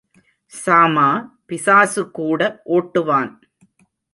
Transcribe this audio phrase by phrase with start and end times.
[0.51, 1.09] சாமா
[1.45, 2.41] பிசாசு கூட
[2.69, 3.31] ஓட்டுவான்.